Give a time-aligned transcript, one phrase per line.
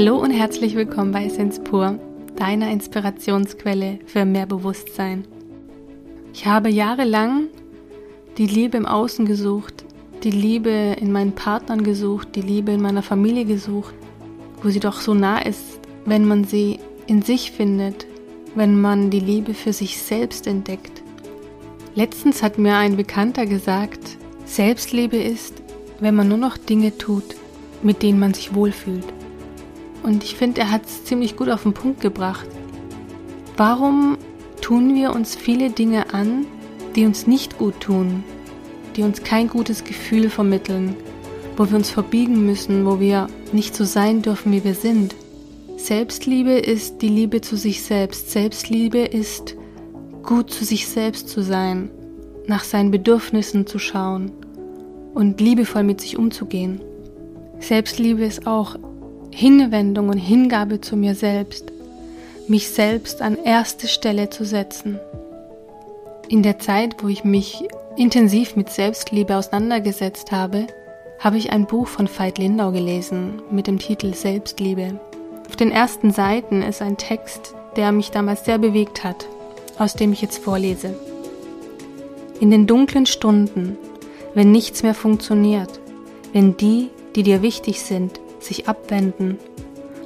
[0.00, 1.98] Hallo und herzlich willkommen bei Essence Pur,
[2.36, 5.26] deiner Inspirationsquelle für mehr Bewusstsein.
[6.32, 7.48] Ich habe jahrelang
[8.36, 9.84] die Liebe im Außen gesucht,
[10.22, 13.92] die Liebe in meinen Partnern gesucht, die Liebe in meiner Familie gesucht,
[14.62, 18.06] wo sie doch so nah ist, wenn man sie in sich findet,
[18.54, 21.02] wenn man die Liebe für sich selbst entdeckt.
[21.96, 25.54] Letztens hat mir ein Bekannter gesagt, Selbstliebe ist,
[25.98, 27.34] wenn man nur noch Dinge tut,
[27.82, 29.17] mit denen man sich wohlfühlt.
[30.02, 32.46] Und ich finde, er hat es ziemlich gut auf den Punkt gebracht.
[33.56, 34.16] Warum
[34.60, 36.46] tun wir uns viele Dinge an,
[36.94, 38.24] die uns nicht gut tun,
[38.96, 40.94] die uns kein gutes Gefühl vermitteln,
[41.56, 45.14] wo wir uns verbiegen müssen, wo wir nicht so sein dürfen, wie wir sind?
[45.76, 48.30] Selbstliebe ist die Liebe zu sich selbst.
[48.30, 49.56] Selbstliebe ist
[50.22, 51.90] gut zu sich selbst zu sein,
[52.46, 54.32] nach seinen Bedürfnissen zu schauen
[55.14, 56.80] und liebevoll mit sich umzugehen.
[57.60, 58.76] Selbstliebe ist auch
[59.38, 61.72] Hinwendung und Hingabe zu mir selbst,
[62.48, 64.98] mich selbst an erste Stelle zu setzen.
[66.28, 67.62] In der Zeit, wo ich mich
[67.96, 70.66] intensiv mit Selbstliebe auseinandergesetzt habe,
[71.18, 75.00] habe ich ein Buch von Veit Lindau gelesen mit dem Titel Selbstliebe.
[75.48, 79.26] Auf den ersten Seiten ist ein Text, der mich damals sehr bewegt hat
[79.78, 80.94] aus dem ich jetzt vorlese.
[82.40, 83.76] In den dunklen Stunden,
[84.34, 85.80] wenn nichts mehr funktioniert,
[86.32, 89.38] wenn die, die dir wichtig sind, sich abwenden,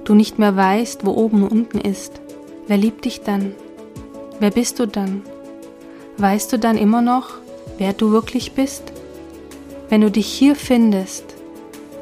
[0.04, 2.20] du nicht mehr weißt, wo oben und unten ist,
[2.66, 3.54] wer liebt dich dann?
[4.40, 5.22] Wer bist du dann?
[6.16, 7.34] Weißt du dann immer noch,
[7.78, 8.92] wer du wirklich bist?
[9.88, 11.24] Wenn du dich hier findest,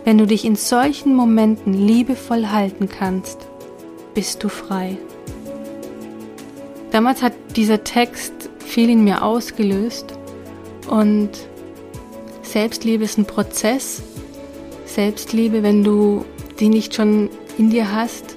[0.05, 3.47] wenn du dich in solchen Momenten liebevoll halten kannst,
[4.15, 4.97] bist du frei.
[6.91, 10.07] Damals hat dieser Text viel in mir ausgelöst
[10.89, 11.31] und
[12.43, 14.03] Selbstliebe ist ein Prozess.
[14.95, 16.25] Selbstliebe, wenn du
[16.59, 18.37] die nicht schon in dir hast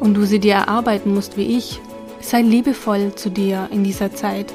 [0.00, 1.80] und du sie dir erarbeiten musst wie ich,
[2.20, 4.52] sei liebevoll zu dir in dieser Zeit.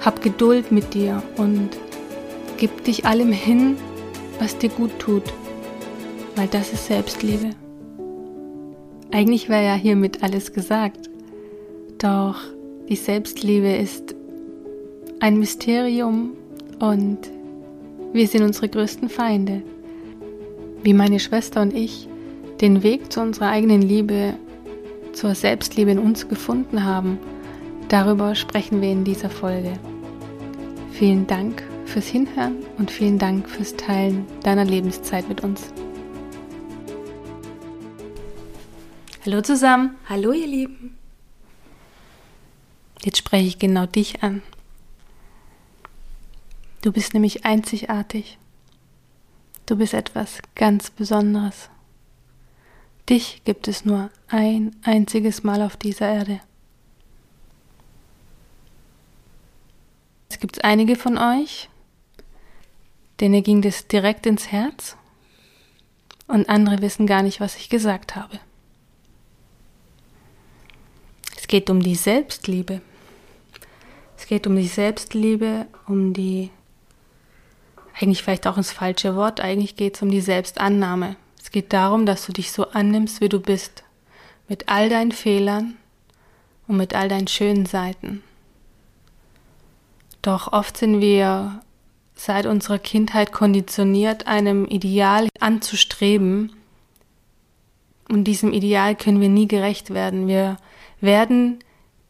[0.00, 1.70] Hab Geduld mit dir und
[2.58, 3.76] gib dich allem hin,
[4.38, 5.32] was dir gut tut,
[6.36, 7.50] weil das ist Selbstliebe.
[9.10, 11.08] Eigentlich wäre ja hiermit alles gesagt.
[11.98, 12.36] Doch
[12.88, 14.14] die Selbstliebe ist
[15.20, 16.32] ein Mysterium
[16.80, 17.18] und
[18.12, 19.62] wir sind unsere größten Feinde.
[20.84, 22.08] Wie meine Schwester und ich
[22.60, 24.34] den Weg zu unserer eigenen Liebe,
[25.14, 27.18] zur Selbstliebe in uns gefunden haben,
[27.88, 29.72] darüber sprechen wir in dieser Folge.
[30.92, 35.72] Vielen Dank fürs Hinhören und vielen Dank fürs Teilen deiner Lebenszeit mit uns.
[39.24, 39.96] Hallo zusammen.
[40.06, 40.98] Hallo ihr Lieben.
[43.02, 44.42] Jetzt spreche ich genau dich an.
[46.82, 48.36] Du bist nämlich einzigartig.
[49.66, 51.70] Du bist etwas ganz Besonderes.
[53.08, 56.40] Dich gibt es nur ein einziges Mal auf dieser Erde.
[60.28, 61.68] Es gibt einige von euch,
[63.20, 64.96] denen ging das direkt ins Herz
[66.26, 68.40] und andere wissen gar nicht, was ich gesagt habe.
[71.36, 72.80] Es geht um die Selbstliebe.
[74.16, 76.50] Es geht um die Selbstliebe, um die,
[77.94, 81.16] eigentlich vielleicht auch ins falsche Wort, eigentlich geht es um die Selbstannahme.
[81.40, 83.84] Es geht darum, dass du dich so annimmst, wie du bist,
[84.48, 85.76] mit all deinen Fehlern
[86.66, 88.22] und mit all deinen schönen Seiten.
[90.22, 91.60] Doch oft sind wir
[92.14, 96.52] seit unserer Kindheit konditioniert, einem Ideal anzustreben.
[98.08, 100.26] Und diesem Ideal können wir nie gerecht werden.
[100.26, 100.56] Wir
[101.00, 101.58] werden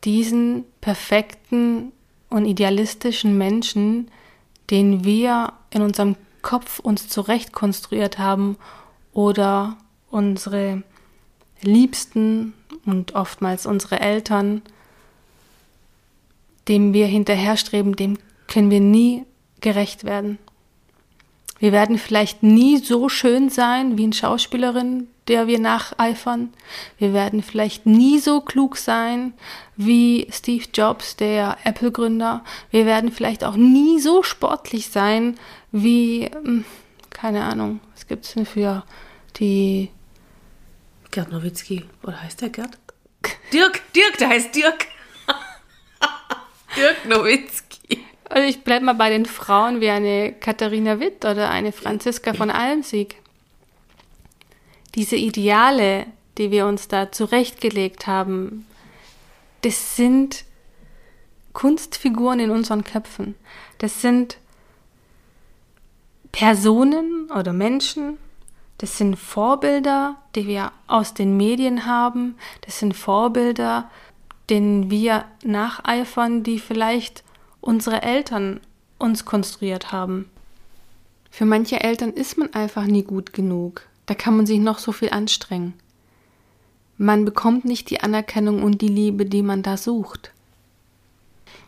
[0.05, 1.93] diesen perfekten
[2.31, 4.11] und idealistischen Menschen,
[4.71, 8.57] den wir in unserem Kopf uns zurecht konstruiert haben
[9.13, 9.77] oder
[10.11, 10.83] unsere
[11.63, 12.53] Liebsten
[12.85, 14.63] und oftmals unsere Eltern,
[16.69, 19.25] dem wir hinterherstreben, dem können wir nie
[19.61, 20.39] gerecht werden.
[21.59, 26.53] Wir werden vielleicht nie so schön sein wie eine Schauspielerin, der wir nacheifern.
[26.99, 29.33] Wir werden vielleicht nie so klug sein
[29.77, 32.45] wie Steve Jobs, der Apple-Gründer.
[32.71, 35.39] Wir werden vielleicht auch nie so sportlich sein
[35.73, 36.65] wie, hm,
[37.11, 38.85] keine Ahnung, was gibt es denn für
[39.37, 39.91] die...
[41.11, 42.77] Gerd Nowitzki, oder heißt der Gerd?
[43.53, 44.87] Dirk, Dirk, der heißt Dirk.
[46.77, 48.05] Dirk Nowitzki.
[48.29, 52.51] Also ich bleibe mal bei den Frauen wie eine Katharina Witt oder eine Franziska von
[52.51, 53.17] Almsieg
[54.95, 56.07] diese Ideale,
[56.39, 58.67] die wir uns da zurechtgelegt haben,
[59.63, 60.45] das sind
[61.53, 63.35] Kunstfiguren in unseren Köpfen.
[63.79, 64.39] Das sind
[66.33, 68.19] Personen oder Menschen,
[68.79, 72.35] Das sind Vorbilder, die wir aus den Medien haben.
[72.63, 73.91] Das sind Vorbilder,
[74.51, 77.25] denen wir nacheifern, die vielleicht
[77.61, 78.61] unsere Eltern
[78.99, 80.29] uns konstruiert haben.
[81.31, 83.87] Für manche Eltern ist man einfach nie gut genug.
[84.07, 85.75] Da kann man sich noch so viel anstrengen.
[86.97, 90.31] Man bekommt nicht die Anerkennung und die Liebe, die man da sucht.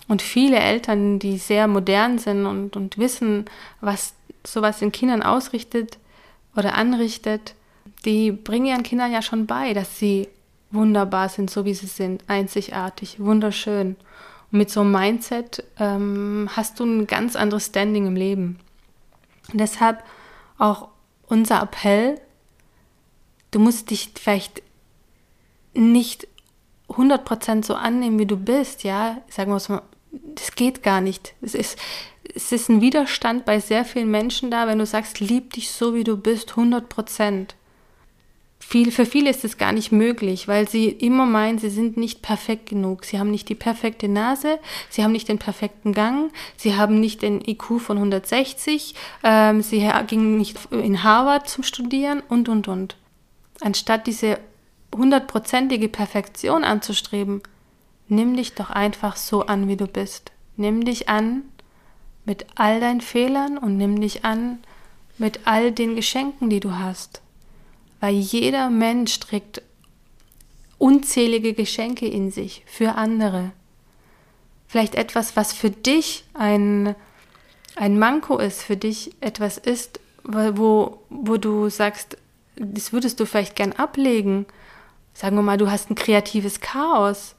[0.09, 3.47] Und viele Eltern, die sehr modern sind und, und wissen,
[3.81, 5.99] was sowas in Kindern ausrichtet
[6.55, 7.55] oder anrichtet,
[8.05, 10.29] die bringen ihren Kindern ja schon bei, dass sie
[10.71, 13.97] wunderbar sind, so wie sie sind, einzigartig, wunderschön.
[14.53, 18.59] Und mit so einem Mindset ähm, hast du ein ganz anderes Standing im Leben.
[19.53, 20.05] Und deshalb
[20.59, 20.89] auch
[21.27, 22.21] unser Appell,
[23.57, 24.63] du musst dich vielleicht
[25.73, 26.29] nicht
[26.91, 29.83] 100% so annehmen, wie du bist, ja, sagen wir mal,
[30.35, 31.33] das geht gar nicht.
[31.41, 31.79] Es ist,
[32.35, 35.95] es ist ein Widerstand bei sehr vielen Menschen da, wenn du sagst, lieb dich so,
[35.95, 37.55] wie du bist, 100%.
[38.59, 42.21] Viel, für viele ist es gar nicht möglich, weil sie immer meinen, sie sind nicht
[42.21, 43.07] perfekt genug.
[43.07, 44.59] Sie haben nicht die perfekte Nase,
[44.91, 48.95] sie haben nicht den perfekten Gang, sie haben nicht den IQ von 160,
[49.25, 52.97] ähm, sie gingen nicht in Harvard zum Studieren und, und, und.
[53.61, 54.39] Anstatt diese
[54.95, 57.43] hundertprozentige Perfektion anzustreben,
[58.09, 60.33] nimm dich doch einfach so an, wie du bist.
[60.57, 61.43] Nimm dich an
[62.25, 64.59] mit all deinen Fehlern und nimm dich an
[65.19, 67.23] mit all den Geschenken, die du hast.
[68.01, 69.63] Weil jeder Mensch trägt
[70.79, 73.53] unzählige Geschenke in sich für andere.
[74.69, 76.95] Vielleicht etwas, was für dich ein,
[77.77, 82.19] ein Manko ist, für dich etwas ist, wo, wo du sagst,
[82.57, 84.47] das würdest du vielleicht gern ablegen.
[85.15, 87.35] Sagen wir mal, du hast ein kreatives Chaos.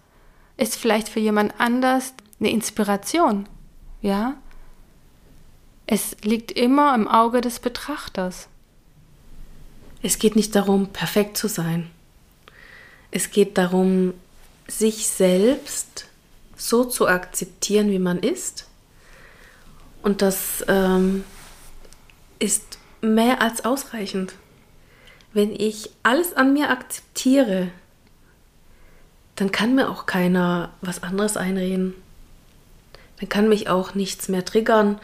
[0.57, 3.47] Ist vielleicht für jemand anders eine Inspiration.
[4.01, 4.35] Ja?
[5.85, 8.47] Es liegt immer im Auge des Betrachters.
[10.03, 11.89] Es geht nicht darum, perfekt zu sein.
[13.09, 14.13] Es geht darum,
[14.67, 16.05] sich selbst
[16.55, 18.67] so zu akzeptieren, wie man ist.
[20.03, 21.23] Und das ähm,
[22.39, 24.33] ist mehr als ausreichend.
[25.33, 27.69] Wenn ich alles an mir akzeptiere,
[29.35, 31.93] dann kann mir auch keiner was anderes einreden.
[33.19, 34.99] Dann kann mich auch nichts mehr triggern,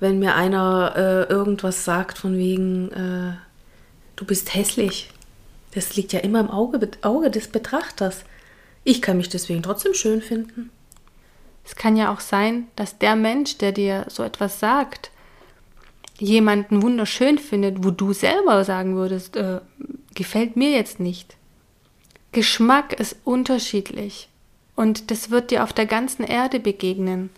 [0.00, 3.36] wenn mir einer äh, irgendwas sagt von wegen, äh,
[4.16, 5.10] du bist hässlich.
[5.74, 8.24] Das liegt ja immer im Auge, Auge des Betrachters.
[8.84, 10.70] Ich kann mich deswegen trotzdem schön finden.
[11.64, 15.10] Es kann ja auch sein, dass der Mensch, der dir so etwas sagt,
[16.18, 19.60] jemanden wunderschön findet, wo du selber sagen würdest, äh,
[20.14, 21.36] gefällt mir jetzt nicht.
[22.32, 24.28] Geschmack ist unterschiedlich
[24.76, 27.30] und das wird dir auf der ganzen Erde begegnen.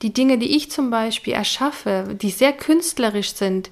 [0.00, 3.70] Die Dinge, die ich zum Beispiel erschaffe, die sehr künstlerisch sind,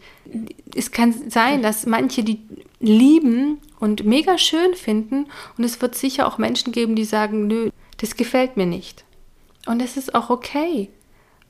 [0.75, 2.41] es kann sein, dass manche die
[2.79, 5.27] lieben und mega schön finden
[5.59, 9.05] und es wird sicher auch Menschen geben, die sagen, nö, das gefällt mir nicht.
[9.67, 10.89] Und es ist auch okay,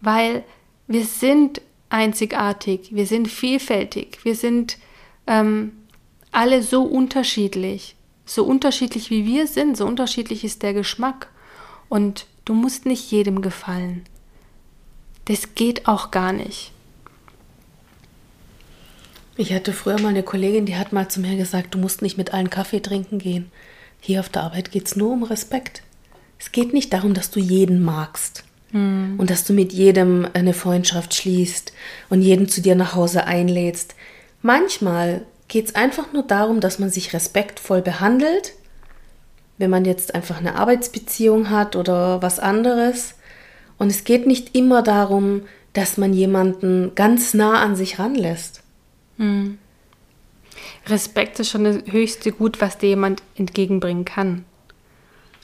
[0.01, 0.45] weil
[0.87, 4.79] wir sind einzigartig, wir sind vielfältig, wir sind
[5.27, 5.73] ähm,
[6.33, 7.97] alle so unterschiedlich.
[8.25, 11.29] So unterschiedlich wie wir sind, so unterschiedlich ist der Geschmack.
[11.89, 14.05] Und du musst nicht jedem gefallen.
[15.25, 16.73] Das geht auch gar nicht.
[19.37, 22.19] Ich hatte früher mal eine Kollegin, die hat mal zu mir gesagt, du musst nicht
[22.19, 23.51] mit allen Kaffee trinken gehen.
[24.01, 25.83] Hier auf der Arbeit geht es nur um Respekt.
[26.39, 28.45] Es geht nicht darum, dass du jeden magst.
[28.73, 29.15] Mhm.
[29.19, 31.73] Und dass du mit jedem eine Freundschaft schließt
[32.09, 33.95] und jeden zu dir nach Hause einlädst.
[34.43, 38.53] Manchmal geht es einfach nur darum, dass man sich respektvoll behandelt.
[39.59, 43.15] Wenn man jetzt einfach eine Arbeitsbeziehung hat oder was anderes.
[43.77, 48.63] Und es geht nicht immer darum, dass man jemanden ganz nah an sich ranlässt.
[49.17, 49.59] Mhm.
[50.87, 54.45] Respekt ist schon das höchste Gut, was dir jemand entgegenbringen kann.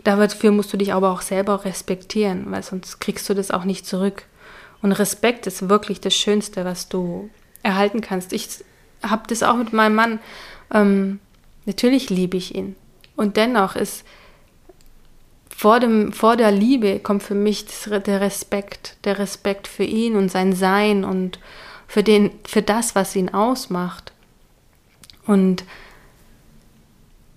[0.07, 3.87] Dafür musst du dich aber auch selber respektieren, weil sonst kriegst du das auch nicht
[3.87, 4.23] zurück.
[4.81, 7.29] Und Respekt ist wirklich das Schönste, was du
[7.65, 8.33] erhalten kannst.
[8.33, 8.49] Ich
[9.03, 10.21] habe das auch mit meinem Mann.
[10.73, 11.19] Ähm,
[11.65, 12.77] natürlich liebe ich ihn.
[13.17, 14.05] Und dennoch ist
[15.49, 20.15] vor, dem, vor der Liebe kommt für mich das, der Respekt, der Respekt für ihn
[20.15, 21.41] und sein Sein und
[21.89, 24.13] für, den, für das, was ihn ausmacht.
[25.27, 25.65] Und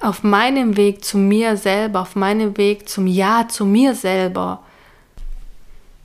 [0.01, 4.63] auf meinem Weg zu mir selber, auf meinem Weg zum Ja zu mir selber,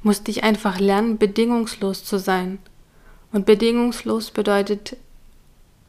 [0.02, 2.58] musste ich einfach lernen, bedingungslos zu sein.
[3.32, 4.96] Und bedingungslos bedeutet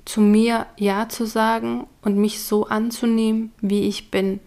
[0.06, 4.40] zu mir Ja zu sagen und mich so anzunehmen, wie ich bin.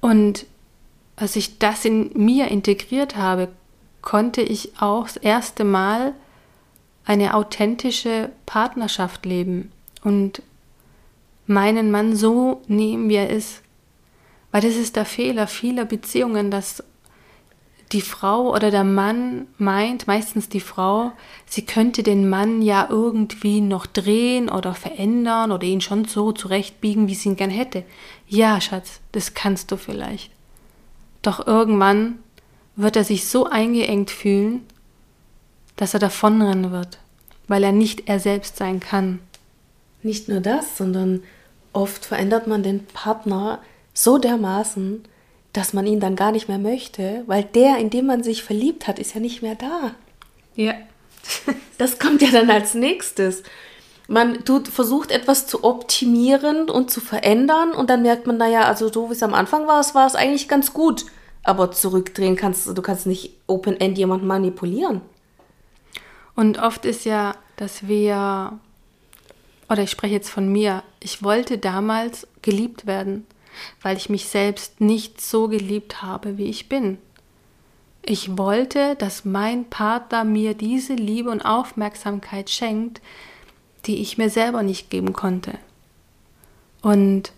[0.00, 0.46] Und
[1.16, 3.48] als ich das in mir integriert habe,
[4.00, 6.14] konnte ich auch das erste Mal
[7.04, 10.42] eine authentische Partnerschaft leben und
[11.50, 13.60] meinen Mann so nehmen, wie er ist.
[14.52, 16.82] Weil das ist der Fehler vieler Beziehungen, dass
[17.92, 21.12] die Frau oder der Mann meint, meistens die Frau,
[21.46, 27.08] sie könnte den Mann ja irgendwie noch drehen oder verändern oder ihn schon so zurechtbiegen,
[27.08, 27.84] wie sie ihn gern hätte.
[28.28, 30.30] Ja, Schatz, das kannst du vielleicht.
[31.22, 32.20] Doch irgendwann
[32.76, 34.64] wird er sich so eingeengt fühlen,
[35.76, 36.98] dass er davonrennen wird,
[37.48, 39.18] weil er nicht er selbst sein kann.
[40.02, 41.22] Nicht nur das, sondern
[41.72, 43.60] oft verändert man den Partner
[43.94, 45.04] so dermaßen,
[45.52, 48.86] dass man ihn dann gar nicht mehr möchte, weil der, in dem man sich verliebt
[48.86, 49.94] hat, ist ja nicht mehr da.
[50.54, 50.74] Ja.
[51.78, 53.42] das kommt ja dann als nächstes.
[54.08, 58.92] Man tut, versucht etwas zu optimieren und zu verändern und dann merkt man, naja, also
[58.92, 61.06] so wie es am Anfang war, es war es eigentlich ganz gut.
[61.42, 65.00] Aber zurückdrehen kannst du, kannst nicht Open-End jemanden manipulieren.
[66.34, 68.58] Und oft ist ja, dass wir,
[69.70, 73.26] oder ich spreche jetzt von mir, ich wollte damals geliebt werden
[73.82, 76.98] weil ich mich selbst nicht so geliebt habe, wie ich bin.
[78.02, 83.00] Ich wollte, dass mein Partner mir diese Liebe und Aufmerksamkeit schenkt,
[83.86, 85.58] die ich mir selber nicht geben konnte.
[86.82, 87.32] Und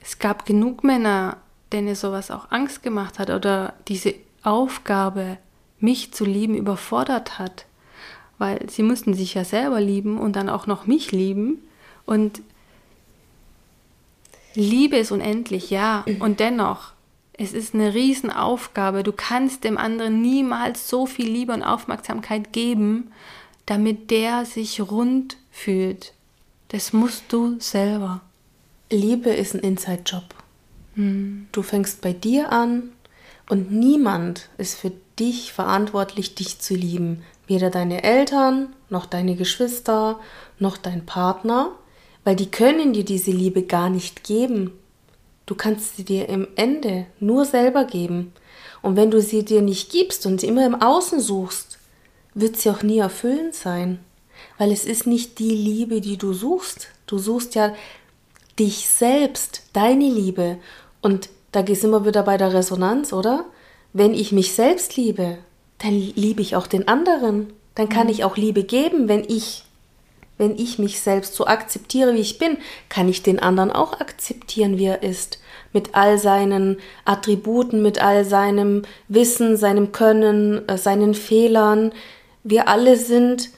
[0.00, 1.38] es gab genug Männer,
[1.72, 5.38] denen sowas auch Angst gemacht hat oder diese Aufgabe,
[5.78, 7.65] mich zu lieben, überfordert hat,
[8.38, 11.62] weil sie mussten sich ja selber lieben und dann auch noch mich lieben.
[12.04, 12.42] Und
[14.54, 16.04] Liebe ist unendlich, ja.
[16.20, 16.92] Und dennoch,
[17.34, 19.02] es ist eine Riesenaufgabe.
[19.02, 23.12] Du kannst dem anderen niemals so viel Liebe und Aufmerksamkeit geben,
[23.66, 26.14] damit der sich rund fühlt.
[26.68, 28.22] Das musst du selber.
[28.90, 30.24] Liebe ist ein Inside-Job.
[30.94, 31.48] Hm.
[31.52, 32.90] Du fängst bei dir an
[33.48, 37.22] und niemand ist für dich verantwortlich, dich zu lieben.
[37.46, 40.18] Weder deine Eltern, noch deine Geschwister,
[40.58, 41.72] noch dein Partner
[42.26, 44.72] weil die können dir diese Liebe gar nicht geben.
[45.46, 48.32] Du kannst sie dir im Ende nur selber geben.
[48.82, 51.78] Und wenn du sie dir nicht gibst und sie immer im Außen suchst,
[52.34, 54.00] wird sie auch nie erfüllend sein.
[54.58, 56.88] Weil es ist nicht die Liebe, die du suchst.
[57.06, 57.72] Du suchst ja
[58.58, 60.58] dich selbst, deine Liebe.
[61.02, 63.44] Und da sind wir wieder bei der Resonanz, oder?
[63.92, 65.38] Wenn ich mich selbst liebe,
[65.78, 67.52] dann liebe ich auch den anderen.
[67.74, 68.12] Dann kann mhm.
[68.12, 69.66] ich auch Liebe geben, wenn ich
[70.38, 74.76] wenn ich mich selbst so akzeptiere, wie ich bin, kann ich den anderen auch akzeptieren,
[74.76, 75.38] wie er ist.
[75.72, 81.92] Mit all seinen Attributen, mit all seinem Wissen, seinem Können, äh, seinen Fehlern.
[82.44, 83.50] Wir alle sind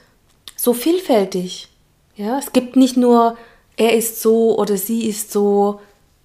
[0.56, 1.68] so vielfältig.
[2.16, 3.36] Ja, es gibt nicht nur,
[3.76, 5.80] er ist so oder sie ist so.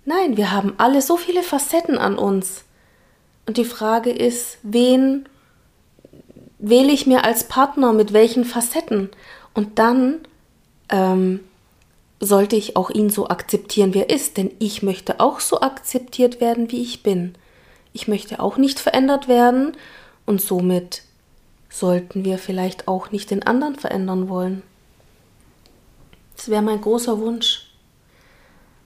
[0.06, 2.64] Nein, wir haben alle so viele Facetten an uns.
[3.46, 5.28] Und die Frage ist, wen
[6.64, 9.10] wähle ich mir als Partner, mit welchen Facetten?
[9.54, 10.20] Und dann
[10.90, 11.42] ähm,
[12.22, 16.40] sollte ich auch ihn so akzeptieren, wie er ist, denn ich möchte auch so akzeptiert
[16.40, 17.36] werden, wie ich bin.
[17.92, 19.76] Ich möchte auch nicht verändert werden
[20.26, 21.04] und somit
[21.70, 24.64] sollten wir vielleicht auch nicht den anderen verändern wollen.
[26.38, 27.70] Das wäre mein großer Wunsch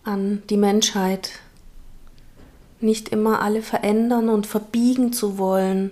[0.04, 1.32] an die Menschheit,
[2.80, 5.92] nicht immer alle verändern und verbiegen zu wollen,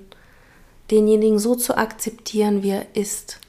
[0.91, 3.39] denjenigen so zu akzeptieren, wie er ist.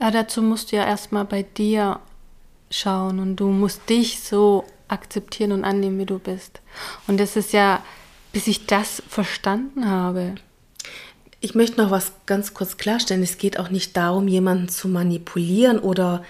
[0.00, 2.00] Ja, dazu musst du ja erstmal bei dir
[2.70, 6.60] schauen und du musst dich so akzeptieren und annehmen, wie du bist.
[7.06, 7.82] Und das ist ja,
[8.32, 10.34] bis ich das verstanden habe.
[11.40, 13.22] Ich möchte noch was ganz kurz klarstellen.
[13.22, 16.24] Es geht auch nicht darum, jemanden zu manipulieren oder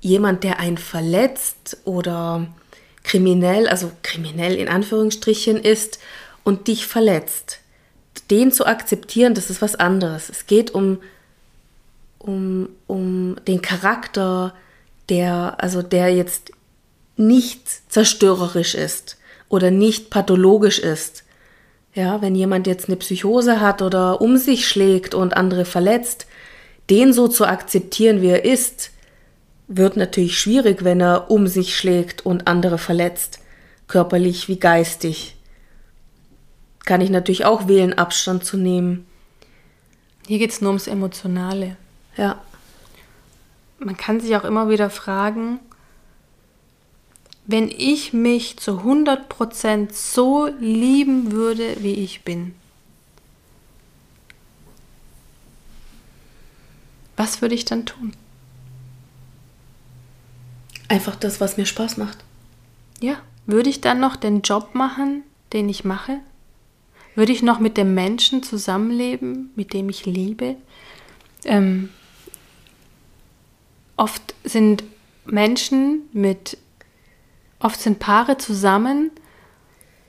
[0.00, 2.46] jemand, der einen verletzt oder
[3.02, 5.98] kriminell, also kriminell in Anführungsstrichen ist
[6.44, 7.60] und dich verletzt.
[8.30, 10.28] Den zu akzeptieren, das ist was anderes.
[10.28, 10.98] Es geht um,
[12.18, 14.54] um, um den Charakter,
[15.08, 16.52] der, also der jetzt
[17.16, 21.24] nicht zerstörerisch ist oder nicht pathologisch ist.
[21.94, 26.26] Ja, wenn jemand jetzt eine Psychose hat oder um sich schlägt und andere verletzt,
[26.90, 28.90] den so zu akzeptieren, wie er ist,
[29.68, 33.38] wird natürlich schwierig, wenn er um sich schlägt und andere verletzt,
[33.86, 35.33] körperlich wie geistig.
[36.84, 39.06] Kann ich natürlich auch wählen, Abstand zu nehmen.
[40.26, 41.76] Hier geht es nur ums Emotionale.
[42.16, 42.40] Ja
[43.84, 45.60] man kann sich auch immer wieder fragen,
[47.46, 52.54] wenn ich mich zu 100% so lieben würde, wie ich bin,
[57.16, 58.14] was würde ich dann tun?
[60.88, 62.24] Einfach das, was mir Spaß macht.
[63.00, 65.22] Ja, würde ich dann noch den Job machen,
[65.52, 66.20] den ich mache?
[67.14, 70.56] Würde ich noch mit dem Menschen zusammenleben, mit dem ich liebe?
[71.44, 71.90] Ähm,
[73.96, 74.82] oft sind
[75.24, 76.58] Menschen mit,
[77.60, 79.10] oft sind Paare zusammen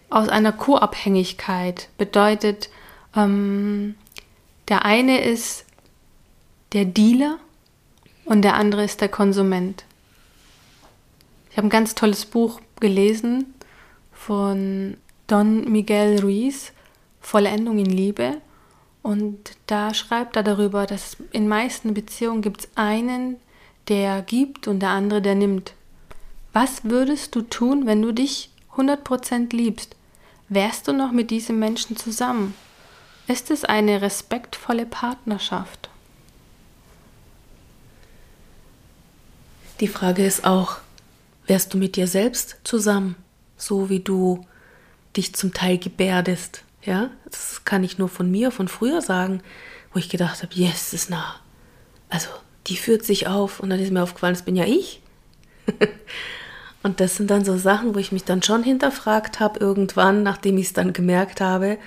[0.09, 1.89] aus einer Co-Abhängigkeit.
[1.97, 2.69] Bedeutet,
[3.15, 3.95] ähm,
[4.67, 5.65] der eine ist
[6.73, 7.37] der Dealer
[8.25, 9.85] und der andere ist der Konsument.
[11.51, 13.53] Ich habe ein ganz tolles Buch gelesen
[14.11, 14.97] von
[15.27, 16.73] Don Miguel Ruiz,
[17.25, 18.37] Vollendung in Liebe.
[19.01, 23.37] Und da schreibt er darüber, dass in meisten Beziehungen gibt es einen,
[23.87, 25.73] der gibt und der andere, der nimmt.
[26.53, 29.95] Was würdest du tun, wenn du dich 100% liebst?
[30.49, 32.53] Wärst du noch mit diesem Menschen zusammen?
[33.27, 35.89] Ist es eine respektvolle Partnerschaft?
[39.79, 40.77] Die Frage ist auch,
[41.47, 43.15] wärst du mit dir selbst zusammen,
[43.57, 44.45] so wie du
[45.17, 46.64] dich zum Teil gebärdest?
[46.85, 49.41] Ja, das kann ich nur von mir, von früher sagen,
[49.91, 51.35] wo ich gedacht habe, yes, ist nah.
[52.09, 52.29] Also,
[52.67, 55.01] die führt sich auf und dann ist mir aufgefallen, das bin ja ich.
[56.83, 60.57] und das sind dann so Sachen, wo ich mich dann schon hinterfragt habe, irgendwann, nachdem
[60.57, 61.77] ich es dann gemerkt habe,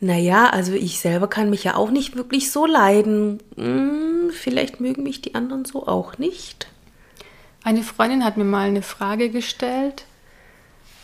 [0.00, 3.40] naja, also ich selber kann mich ja auch nicht wirklich so leiden.
[3.56, 6.68] Hm, vielleicht mögen mich die anderen so auch nicht.
[7.64, 10.04] Eine Freundin hat mir mal eine Frage gestellt.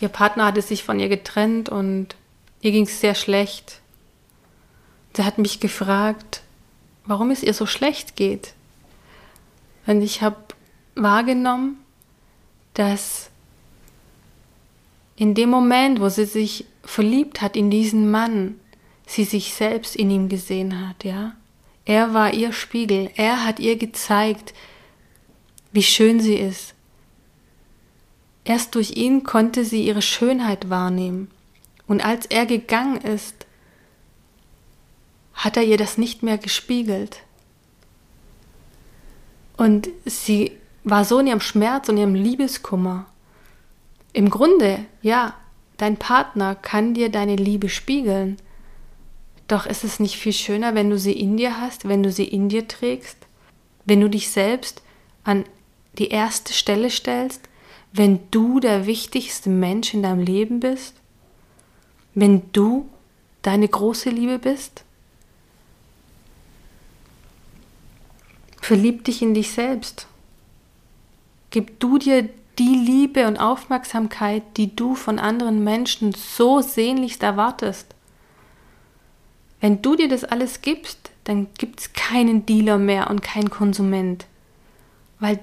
[0.01, 2.15] Ihr Partner hatte sich von ihr getrennt und
[2.65, 3.81] ihr ging es sehr schlecht.
[5.15, 6.43] Sie hat mich gefragt,
[7.05, 8.55] warum es ihr so schlecht geht.
[9.87, 10.37] Und ich habe
[10.95, 11.77] wahrgenommen,
[12.73, 13.29] dass
[15.15, 18.59] in dem Moment, wo sie sich verliebt hat in diesen Mann,
[19.07, 21.37] sie sich selbst in ihm gesehen hat, ja.
[21.85, 24.55] Er war ihr Spiegel, er hat ihr gezeigt,
[25.71, 26.73] wie schön sie ist.
[28.45, 31.31] Erst durch ihn konnte sie ihre Schönheit wahrnehmen.
[31.87, 33.47] Und als er gegangen ist,
[35.35, 37.21] hat er ihr das nicht mehr gespiegelt.
[39.57, 40.53] Und sie
[40.85, 43.07] war so in ihrem Schmerz und ihrem Liebeskummer.
[44.13, 45.35] Im Grunde, ja,
[45.77, 48.37] dein Partner kann dir deine Liebe spiegeln.
[49.49, 52.25] Doch ist es nicht viel schöner, wenn du sie in dir hast, wenn du sie
[52.25, 53.19] in dir trägst,
[53.85, 54.83] wenn du dich selbst
[55.25, 55.45] an
[55.99, 57.49] die erste Stelle stellst,
[57.93, 60.95] wenn du der wichtigste Mensch in deinem Leben bist?
[62.15, 62.89] Wenn du
[63.43, 64.85] deine große Liebe bist?
[68.61, 70.07] Verlieb dich in dich selbst.
[71.51, 77.95] Gib du dir die Liebe und Aufmerksamkeit, die du von anderen Menschen so sehnlichst erwartest.
[79.61, 84.27] Wenn du dir das alles gibst, dann gibt es keinen Dealer mehr und keinen Konsument,
[85.21, 85.41] weil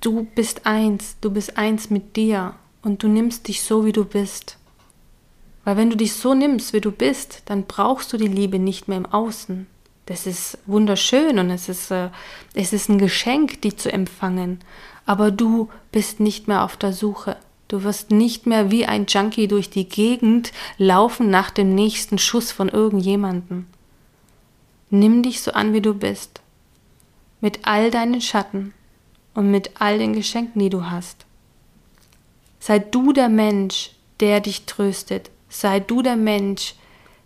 [0.00, 4.04] du bist eins, du bist eins mit dir und du nimmst dich so, wie du
[4.04, 4.56] bist.
[5.64, 8.88] Weil wenn du dich so nimmst, wie du bist, dann brauchst du die Liebe nicht
[8.88, 9.66] mehr im Außen.
[10.06, 12.10] Das ist wunderschön und es ist, äh,
[12.54, 14.60] es ist ein Geschenk, die zu empfangen.
[15.06, 17.36] Aber du bist nicht mehr auf der Suche.
[17.68, 22.52] Du wirst nicht mehr wie ein Junkie durch die Gegend laufen nach dem nächsten Schuss
[22.52, 23.66] von irgendjemanden.
[24.90, 26.40] Nimm dich so an, wie du bist.
[27.40, 28.74] Mit all deinen Schatten,
[29.34, 31.26] und mit all den Geschenken, die du hast.
[32.60, 35.30] Sei du der Mensch, der dich tröstet.
[35.52, 36.74] Sei du der Mensch,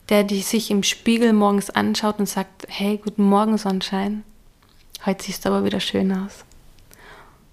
[0.09, 4.25] der dich sich im Spiegel morgens anschaut und sagt, hey, guten Morgen, Sonnenschein.
[5.05, 6.45] Heute siehst du aber wieder schön aus.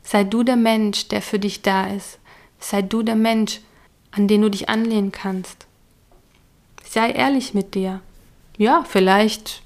[0.02, 2.18] Sei du der Mensch, der für dich da ist.
[2.60, 3.60] Sei du der Mensch,
[4.12, 5.68] an den du dich anlehnen kannst.
[6.84, 8.02] Sei ehrlich mit dir.
[8.58, 9.62] Ja, vielleicht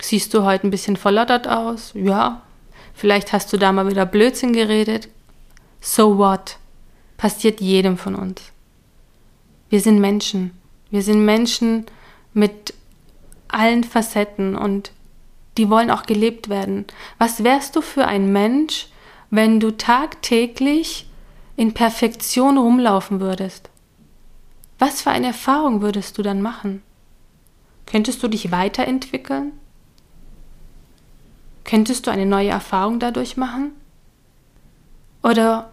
[0.00, 1.92] siehst du heute ein bisschen verlottert aus.
[1.94, 2.42] Ja,
[2.96, 5.08] Vielleicht hast du da mal wieder Blödsinn geredet.
[5.82, 6.56] So what?
[7.18, 8.40] Passiert jedem von uns.
[9.68, 10.52] Wir sind Menschen.
[10.90, 11.86] Wir sind Menschen
[12.32, 12.74] mit
[13.48, 14.92] allen Facetten und
[15.56, 16.84] die wollen auch gelebt werden.
[17.18, 18.88] Was wärst du für ein Mensch,
[19.30, 21.08] wenn du tagtäglich
[21.56, 23.70] in Perfektion rumlaufen würdest?
[24.78, 26.82] Was für eine Erfahrung würdest du dann machen?
[27.86, 29.52] Könntest du dich weiterentwickeln?
[31.64, 33.72] Könntest du eine neue Erfahrung dadurch machen?
[35.22, 35.70] Oder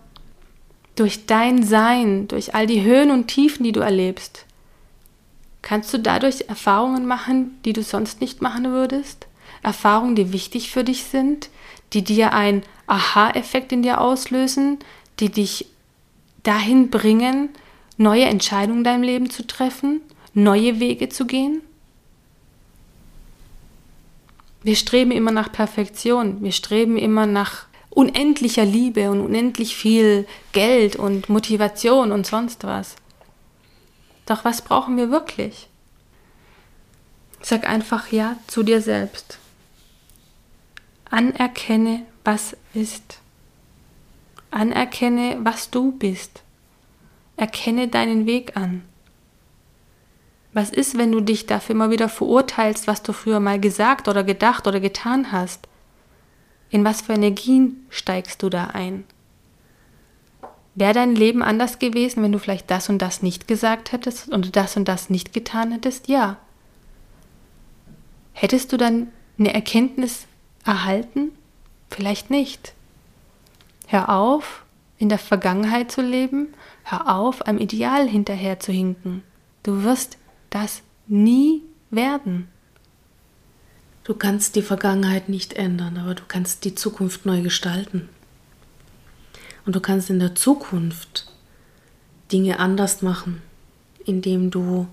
[0.95, 4.45] durch dein Sein, durch all die Höhen und Tiefen, die du erlebst,
[5.61, 9.27] kannst du dadurch Erfahrungen machen, die du sonst nicht machen würdest?
[9.63, 11.49] Erfahrungen, die wichtig für dich sind,
[11.93, 14.79] die dir einen Aha-Effekt in dir auslösen,
[15.19, 15.67] die dich
[16.43, 17.49] dahin bringen,
[17.97, 20.01] neue Entscheidungen in deinem Leben zu treffen,
[20.33, 21.61] neue Wege zu gehen?
[24.63, 26.41] Wir streben immer nach Perfektion.
[26.41, 32.95] Wir streben immer nach unendlicher Liebe und unendlich viel Geld und Motivation und sonst was.
[34.25, 35.69] Doch was brauchen wir wirklich?
[37.41, 39.37] Sag einfach Ja zu dir selbst.
[41.09, 43.19] Anerkenne, was ist.
[44.49, 46.41] Anerkenne, was du bist.
[47.35, 48.83] Erkenne deinen Weg an.
[50.53, 54.23] Was ist, wenn du dich dafür immer wieder verurteilst, was du früher mal gesagt oder
[54.23, 55.67] gedacht oder getan hast?
[56.73, 59.03] In was für Energien steigst du da ein?
[60.73, 64.55] Wäre dein Leben anders gewesen, wenn du vielleicht das und das nicht gesagt hättest und
[64.55, 66.07] das und das nicht getan hättest?
[66.07, 66.37] Ja.
[68.31, 70.25] Hättest du dann eine Erkenntnis
[70.65, 71.33] erhalten?
[71.91, 72.73] Vielleicht nicht.
[73.85, 74.65] Hör auf,
[74.97, 76.55] in der Vergangenheit zu leben,
[76.85, 79.21] hör auf, einem Ideal hinterher zu hinken.
[79.61, 80.17] Du wirst
[80.49, 82.47] das nie werden.
[84.03, 88.09] Du kannst die Vergangenheit nicht ändern, aber du kannst die Zukunft neu gestalten.
[89.65, 91.31] Und du kannst in der Zukunft
[92.31, 93.41] Dinge anders machen,
[94.05, 94.87] indem du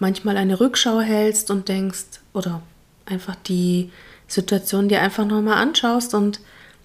[0.00, 2.62] manchmal eine Rückschau hältst und denkst oder
[3.06, 3.92] einfach die
[4.26, 6.40] Situation dir einfach nochmal anschaust und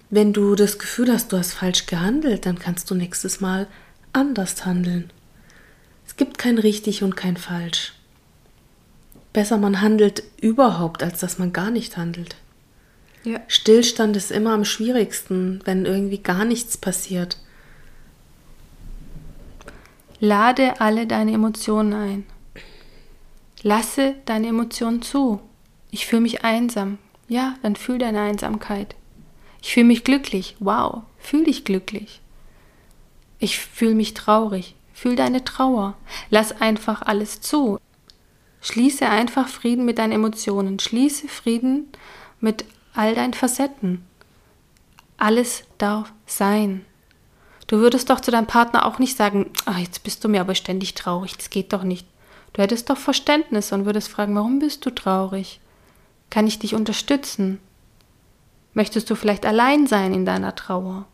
[0.08, 3.66] wenn du das Gefühl hast, du hast falsch gehandelt, dann kannst du nächstes Mal
[4.12, 5.10] anders handeln.
[6.06, 7.95] Es gibt kein richtig und kein falsch.
[9.36, 12.36] Besser man handelt überhaupt, als dass man gar nicht handelt.
[13.22, 13.38] Ja.
[13.48, 17.36] Stillstand ist immer am schwierigsten, wenn irgendwie gar nichts passiert.
[20.20, 22.26] Lade alle deine Emotionen ein.
[23.62, 25.42] Lasse deine Emotionen zu.
[25.90, 26.96] Ich fühle mich einsam.
[27.28, 28.94] Ja, dann fühl deine Einsamkeit.
[29.60, 30.56] Ich fühle mich glücklich.
[30.60, 32.22] Wow, fühl dich glücklich.
[33.38, 34.76] Ich fühle mich traurig.
[34.94, 35.94] Fühl deine Trauer.
[36.30, 37.78] Lass einfach alles zu.
[38.66, 40.80] Schließe einfach Frieden mit deinen Emotionen.
[40.80, 41.86] Schließe Frieden
[42.40, 44.04] mit all deinen Facetten.
[45.16, 46.84] Alles darf sein.
[47.68, 50.56] Du würdest doch zu deinem Partner auch nicht sagen, ach, jetzt bist du mir aber
[50.56, 52.08] ständig traurig, das geht doch nicht.
[52.54, 55.60] Du hättest doch Verständnis und würdest fragen, warum bist du traurig?
[56.28, 57.60] Kann ich dich unterstützen?
[58.74, 61.06] Möchtest du vielleicht allein sein in deiner Trauer?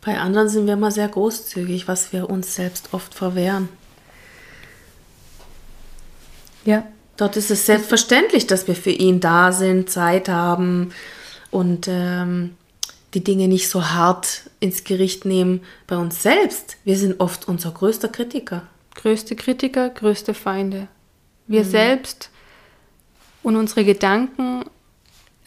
[0.00, 3.68] Bei anderen sind wir immer sehr großzügig, was wir uns selbst oft verwehren.
[6.64, 6.86] Ja.
[7.16, 10.92] Dort ist es selbstverständlich, dass wir für ihn da sind, Zeit haben
[11.50, 12.56] und ähm,
[13.14, 15.62] die Dinge nicht so hart ins Gericht nehmen.
[15.86, 18.66] Bei uns selbst, wir sind oft unser größter Kritiker.
[18.96, 20.88] Größte Kritiker, größte Feinde.
[21.46, 21.70] Wir mhm.
[21.70, 22.30] selbst
[23.42, 24.64] und unsere Gedanken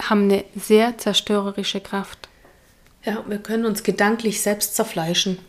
[0.01, 2.29] haben eine sehr zerstörerische Kraft.
[3.03, 5.39] Ja, wir können uns gedanklich selbst zerfleischen.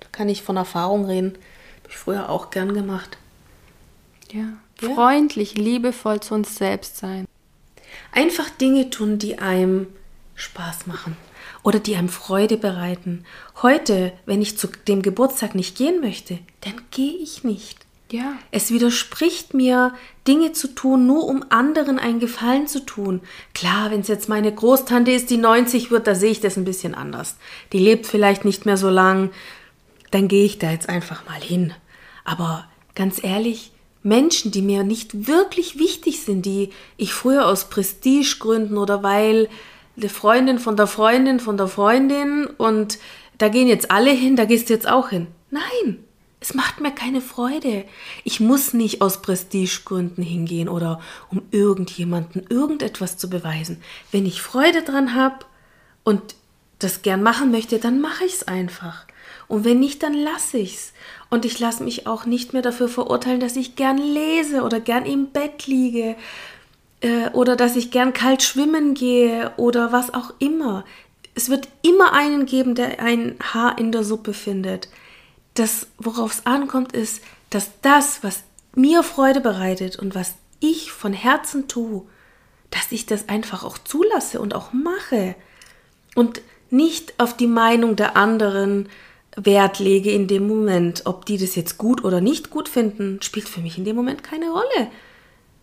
[0.00, 1.32] Da kann ich von Erfahrung reden.
[1.32, 3.18] Habe ich früher auch gern gemacht.
[4.32, 4.52] Ja.
[4.80, 4.94] Ja.
[4.94, 7.26] Freundlich, liebevoll zu uns selbst sein.
[8.12, 9.88] Einfach Dinge tun, die einem
[10.34, 11.16] Spaß machen
[11.62, 13.24] oder die einem Freude bereiten.
[13.62, 17.86] Heute, wenn ich zu dem Geburtstag nicht gehen möchte, dann gehe ich nicht.
[18.12, 18.34] Ja.
[18.52, 19.92] Es widerspricht mir,
[20.28, 23.20] Dinge zu tun, nur um anderen einen Gefallen zu tun.
[23.52, 26.64] Klar, wenn es jetzt meine Großtante ist, die 90 wird, da sehe ich das ein
[26.64, 27.36] bisschen anders.
[27.72, 29.30] Die lebt vielleicht nicht mehr so lang,
[30.12, 31.72] dann gehe ich da jetzt einfach mal hin.
[32.24, 33.72] Aber ganz ehrlich,
[34.06, 39.48] Menschen, die mir nicht wirklich wichtig sind, die ich früher aus Prestigegründen oder weil
[39.96, 42.98] die Freundin von der Freundin von der Freundin und
[43.38, 45.26] da gehen jetzt alle hin, da gehst du jetzt auch hin.
[45.50, 46.04] Nein,
[46.38, 47.84] es macht mir keine Freude.
[48.22, 53.82] Ich muss nicht aus Prestigegründen hingehen oder um irgendjemanden irgendetwas zu beweisen.
[54.12, 55.44] Wenn ich Freude dran habe
[56.04, 56.36] und
[56.78, 59.06] das gern machen möchte, dann mache ich es einfach.
[59.48, 60.92] Und wenn nicht, dann lasse ich's.
[61.30, 65.06] Und ich lasse mich auch nicht mehr dafür verurteilen, dass ich gern lese oder gern
[65.06, 66.16] im Bett liege
[67.00, 70.84] äh, oder dass ich gern kalt schwimmen gehe oder was auch immer.
[71.34, 74.88] Es wird immer einen geben, der ein Haar in der Suppe findet
[75.58, 81.12] das, worauf es ankommt, ist, dass das, was mir Freude bereitet und was ich von
[81.12, 82.02] Herzen tue,
[82.70, 85.34] dass ich das einfach auch zulasse und auch mache
[86.14, 88.88] und nicht auf die Meinung der anderen
[89.36, 91.02] Wert lege in dem Moment.
[91.04, 94.22] Ob die das jetzt gut oder nicht gut finden, spielt für mich in dem Moment
[94.22, 94.90] keine Rolle.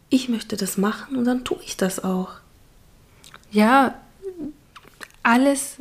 [0.10, 2.30] Ich möchte das machen und dann tue ich das auch.
[3.52, 4.00] Ja,
[5.24, 5.78] alles,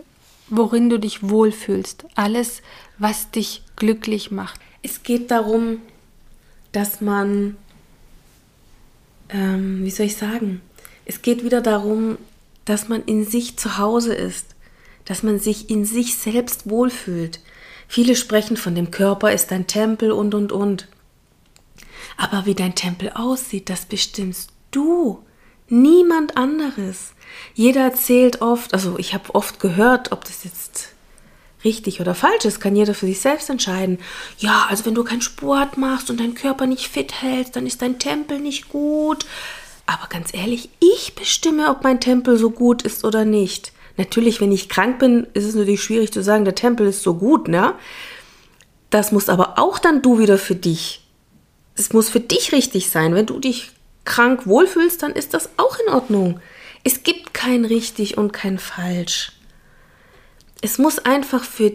[0.48, 2.62] worin du dich wohlfühlst, alles,
[2.98, 4.60] was dich glücklich macht.
[4.82, 5.78] Es geht darum,
[6.72, 7.56] dass man,
[9.28, 10.60] ähm, wie soll ich sagen,
[11.04, 12.16] es geht wieder darum,
[12.64, 14.46] dass man in sich zu Hause ist,
[15.04, 17.40] dass man sich in sich selbst wohlfühlt.
[17.94, 20.88] Viele sprechen von dem Körper ist ein Tempel und und und.
[22.16, 25.22] Aber wie dein Tempel aussieht, das bestimmst du,
[25.68, 27.12] niemand anderes.
[27.52, 30.94] Jeder erzählt oft, also ich habe oft gehört, ob das jetzt
[31.64, 33.98] richtig oder falsch ist, kann jeder für sich selbst entscheiden.
[34.38, 37.82] Ja, also wenn du keinen Sport machst und deinen Körper nicht fit hältst, dann ist
[37.82, 39.26] dein Tempel nicht gut.
[39.84, 43.70] Aber ganz ehrlich, ich bestimme, ob mein Tempel so gut ist oder nicht.
[43.96, 47.14] Natürlich, wenn ich krank bin, ist es natürlich schwierig zu sagen, der Tempel ist so
[47.14, 47.74] gut, ne?
[48.90, 51.06] Das muss aber auch dann du wieder für dich.
[51.74, 53.14] Es muss für dich richtig sein.
[53.14, 53.70] Wenn du dich
[54.04, 56.40] krank wohlfühlst, dann ist das auch in Ordnung.
[56.84, 59.32] Es gibt kein richtig und kein falsch.
[60.60, 61.72] Es muss einfach für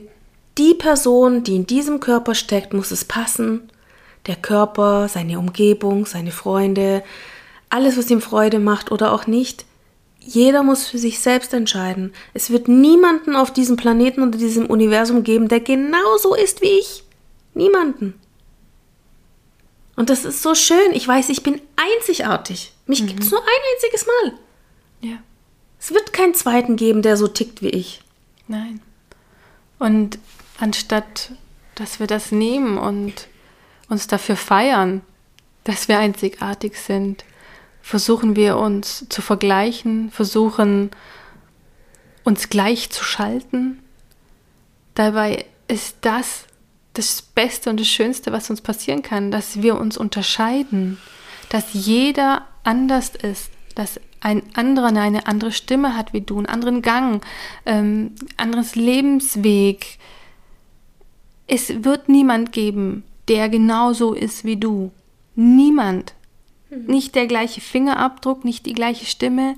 [0.58, 3.72] die Person, die in diesem Körper steckt, muss es passen.
[4.26, 7.04] Der Körper, seine Umgebung, seine Freunde,
[7.70, 9.66] alles, was ihm Freude macht oder auch nicht.
[10.28, 12.13] Jeder muss für sich selbst entscheiden.
[12.34, 17.06] Es wird niemanden auf diesem Planeten oder diesem Universum geben, der genauso ist wie ich.
[17.54, 18.13] Niemanden.
[19.96, 20.92] Und das ist so schön.
[20.92, 22.74] Ich weiß, ich bin einzigartig.
[22.88, 23.08] Mich mhm.
[23.08, 24.34] gibt es nur ein einziges Mal.
[25.00, 25.18] Ja.
[25.80, 28.02] Es wird keinen zweiten geben, der so tickt wie ich.
[28.50, 28.82] Nein.
[29.80, 30.20] Und
[30.60, 31.32] anstatt,
[31.76, 33.30] dass wir das nehmen und
[33.88, 35.04] uns dafür feiern,
[35.63, 37.24] dass wir einzigartig sind,
[37.88, 40.91] versuchen wir uns zu vergleichen, versuchen
[42.26, 43.80] uns gleich zu schalten.
[44.93, 46.43] Dabei ist das
[46.91, 50.97] das Beste und das Schönste, was uns passieren kann, dass wir uns unterscheiden,
[51.47, 56.82] dass jeder anders ist, dass ein anderer eine andere Stimme hat wie du, einen anderen
[56.82, 57.26] Gang,
[57.65, 59.97] ähm, anderes Lebensweg.
[61.47, 64.91] Es wird niemand geben, der genauso ist wie du.
[65.36, 66.17] Niemand.
[66.70, 66.86] Mhm.
[66.86, 69.56] Nicht der gleiche Fingerabdruck, nicht die gleiche Stimme.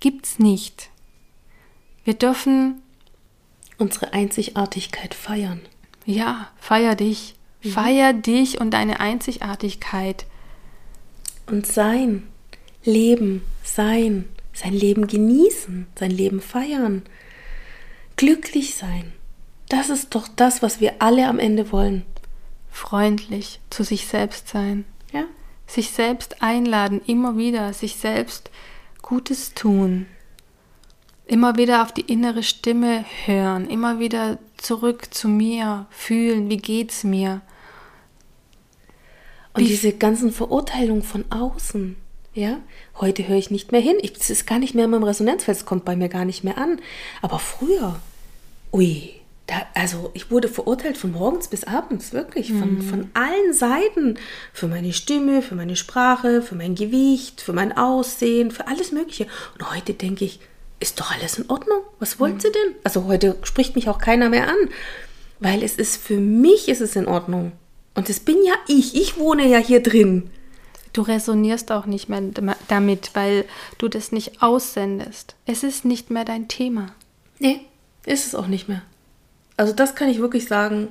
[0.00, 0.90] Gibt's nicht.
[2.04, 2.82] Wir dürfen
[3.78, 5.60] unsere Einzigartigkeit feiern.
[6.04, 7.34] Ja, feier dich.
[7.62, 7.68] Mhm.
[7.70, 10.26] Feier dich und deine Einzigartigkeit.
[11.46, 12.24] Und sein.
[12.84, 14.28] Leben, sein.
[14.52, 17.02] Sein Leben genießen, sein Leben feiern.
[18.16, 19.12] Glücklich sein.
[19.68, 22.04] Das ist doch das, was wir alle am Ende wollen.
[22.70, 24.84] Freundlich zu sich selbst sein.
[25.66, 28.50] Sich selbst einladen, immer wieder, sich selbst
[29.00, 30.06] Gutes tun.
[31.26, 37.04] Immer wieder auf die innere Stimme hören, immer wieder zurück zu mir fühlen, wie geht's
[37.04, 37.40] mir.
[39.54, 41.96] Und wie diese ganzen Verurteilungen von außen,
[42.34, 42.58] ja,
[43.00, 43.96] heute höre ich nicht mehr hin.
[44.02, 46.58] Es ist gar nicht mehr in meinem Resonanzfeld, es kommt bei mir gar nicht mehr
[46.58, 46.80] an.
[47.20, 48.00] Aber früher,
[48.72, 49.21] ui,
[49.52, 52.82] da, also ich wurde verurteilt von morgens bis abends, wirklich, von, mhm.
[52.82, 54.18] von allen Seiten.
[54.54, 59.26] Für meine Stimme, für meine Sprache, für mein Gewicht, für mein Aussehen, für alles Mögliche.
[59.54, 60.40] Und heute denke ich,
[60.80, 61.80] ist doch alles in Ordnung.
[61.98, 62.40] Was wollen mhm.
[62.40, 62.76] Sie denn?
[62.82, 64.56] Also heute spricht mich auch keiner mehr an,
[65.38, 67.52] weil es ist für mich ist es in Ordnung.
[67.94, 68.94] Und es bin ja ich.
[68.94, 70.30] Ich wohne ja hier drin.
[70.94, 72.22] Du resonierst auch nicht mehr
[72.68, 73.44] damit, weil
[73.76, 75.36] du das nicht aussendest.
[75.44, 76.94] Es ist nicht mehr dein Thema.
[77.38, 77.60] Nee,
[78.06, 78.82] ist es auch nicht mehr.
[79.56, 80.88] Also das kann ich wirklich sagen,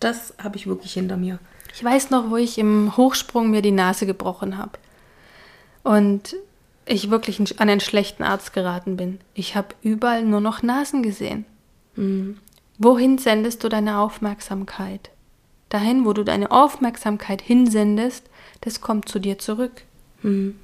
[0.00, 1.38] das habe ich wirklich hinter mir.
[1.74, 4.72] Ich weiß noch, wo ich im Hochsprung mir die Nase gebrochen habe.
[5.82, 6.36] Und
[6.84, 9.20] ich wirklich an einen schlechten Arzt geraten bin.
[9.34, 11.44] Ich habe überall nur noch Nasen gesehen.
[11.96, 12.38] Mhm.
[12.78, 15.10] Wohin sendest du deine Aufmerksamkeit?
[15.68, 18.28] Dahin, wo du deine Aufmerksamkeit hinsendest,
[18.60, 19.82] das kommt zu dir zurück.
[20.22, 20.56] Mhm.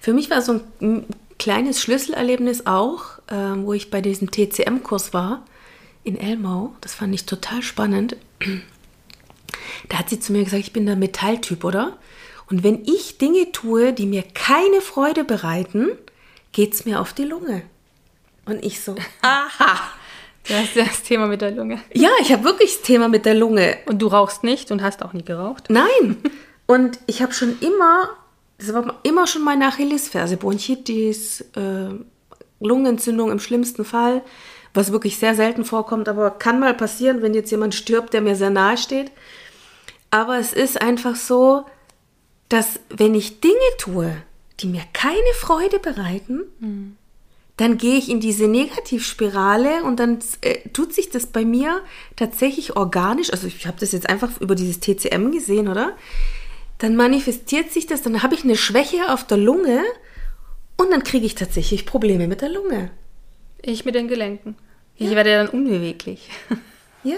[0.00, 1.06] Für mich war so ein
[1.38, 5.42] kleines Schlüsselerlebnis auch, äh, wo ich bei diesem TCM-Kurs war
[6.04, 6.74] in Elmau.
[6.80, 8.16] Das fand ich total spannend.
[9.88, 11.98] Da hat sie zu mir gesagt, ich bin der Metalltyp, oder?
[12.50, 15.88] Und wenn ich Dinge tue, die mir keine Freude bereiten,
[16.52, 17.62] geht es mir auf die Lunge.
[18.44, 19.80] Und ich so, aha.
[20.46, 21.80] Du hast das Thema mit der Lunge.
[21.94, 23.78] Ja, ich habe wirklich das Thema mit der Lunge.
[23.86, 25.64] Und du rauchst nicht und hast auch nie geraucht?
[25.70, 26.16] Nein.
[26.66, 28.08] Und ich habe schon immer,
[28.56, 31.90] das war immer schon meine Achillesferse, Bronchitis, äh,
[32.58, 34.22] Lungenentzündung im schlimmsten Fall,
[34.74, 38.34] was wirklich sehr selten vorkommt, aber kann mal passieren, wenn jetzt jemand stirbt, der mir
[38.34, 39.12] sehr nahe steht.
[40.10, 41.64] Aber es ist einfach so,
[42.48, 44.16] dass wenn ich Dinge tue,
[44.60, 46.96] die mir keine Freude bereiten, mhm.
[47.56, 51.80] dann gehe ich in diese Negativspirale und dann äh, tut sich das bei mir
[52.16, 55.96] tatsächlich organisch, also ich habe das jetzt einfach über dieses TCM gesehen, oder?
[56.78, 59.82] Dann manifestiert sich das, dann habe ich eine Schwäche auf der Lunge
[60.76, 62.90] und dann kriege ich tatsächlich Probleme mit der Lunge.
[63.66, 64.56] Ich mit den Gelenken.
[64.96, 65.16] Ich ja.
[65.16, 66.28] werde dann unbeweglich.
[67.06, 67.16] Ja.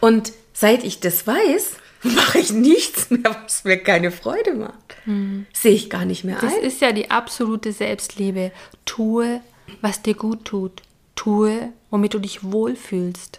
[0.00, 4.96] Und seit ich das weiß, mache ich nichts mehr, was mir keine Freude macht.
[5.04, 5.46] Mhm.
[5.52, 6.56] Sehe ich gar nicht mehr das ein.
[6.64, 8.50] Das ist ja die absolute Selbstliebe.
[8.84, 9.40] Tue,
[9.80, 10.82] was dir gut tut.
[11.14, 13.38] Tue, womit du dich wohlfühlst.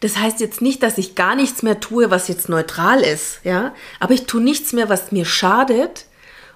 [0.00, 3.74] Das heißt jetzt nicht, dass ich gar nichts mehr tue, was jetzt neutral ist, ja.
[4.00, 6.06] Aber ich tue nichts mehr, was mir schadet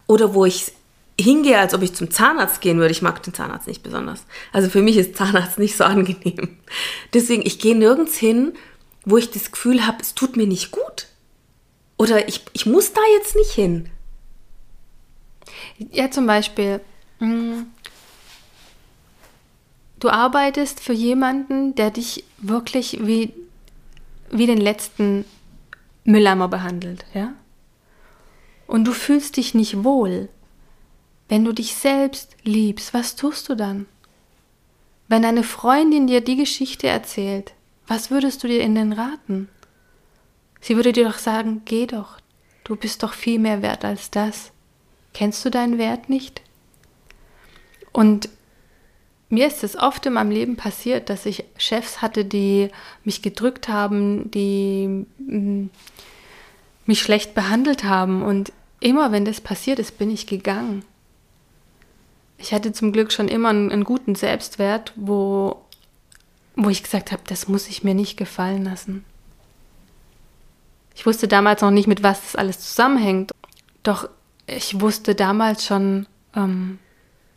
[0.06, 0.72] oder wo ich
[1.20, 2.92] hingehe, als ob ich zum Zahnarzt gehen würde.
[2.92, 4.24] Ich mag den Zahnarzt nicht besonders.
[4.52, 6.56] Also für mich ist Zahnarzt nicht so angenehm.
[7.12, 8.52] Deswegen, ich gehe nirgends hin,
[9.04, 11.06] wo ich das Gefühl habe, es tut mir nicht gut.
[11.96, 13.90] Oder ich, ich muss da jetzt nicht hin.
[15.90, 16.80] Ja, zum Beispiel,
[17.18, 17.66] hm,
[19.98, 23.32] du arbeitest für jemanden, der dich wirklich wie,
[24.30, 25.24] wie den letzten
[26.04, 27.32] Mülleimer behandelt, ja?
[28.66, 30.28] Und du fühlst dich nicht wohl.
[31.28, 33.86] Wenn du dich selbst liebst, was tust du dann?
[35.08, 37.52] Wenn eine Freundin dir die Geschichte erzählt,
[37.86, 39.48] was würdest du dir in den raten?
[40.60, 42.18] Sie würde dir doch sagen, geh doch,
[42.64, 44.52] du bist doch viel mehr wert als das.
[45.14, 46.42] Kennst du deinen Wert nicht?
[47.92, 48.28] Und
[49.30, 52.70] mir ist es oft in meinem Leben passiert, dass ich Chefs hatte, die
[53.04, 55.66] mich gedrückt haben, die mm,
[56.86, 58.22] mich schlecht behandelt haben.
[58.22, 60.84] Und immer wenn das passiert ist, bin ich gegangen.
[62.38, 65.60] Ich hatte zum Glück schon immer einen, einen guten Selbstwert, wo,
[66.54, 69.04] wo ich gesagt habe, das muss ich mir nicht gefallen lassen.
[70.94, 73.32] Ich wusste damals noch nicht, mit was das alles zusammenhängt.
[73.82, 74.08] Doch
[74.46, 76.78] ich wusste damals schon, ähm,